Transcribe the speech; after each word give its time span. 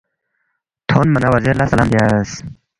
تھونما 0.87 1.19
نہ 1.23 1.27
وزیر 1.33 1.55
لہ 1.59 1.65
سلام 1.71 1.87
بیاس 1.91 2.29